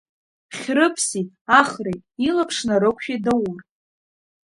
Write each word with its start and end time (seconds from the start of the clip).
Хьрыԥси 0.57 1.23
Ахреи 1.59 1.99
илаԥш 2.27 2.57
нарықәшәеит 2.67 3.21
Даур. 3.25 3.59